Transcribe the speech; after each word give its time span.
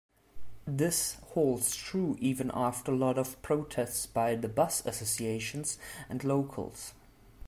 This 0.65 1.17
holds 1.35 1.75
true 1.75 2.17
even 2.19 2.49
after 2.55 2.91
lot 2.91 3.19
of 3.19 3.39
protests 3.43 4.07
by 4.07 4.33
the 4.33 4.49
bus 4.49 4.83
associations 4.87 5.77
and 6.09 6.23
locals. 6.23 6.93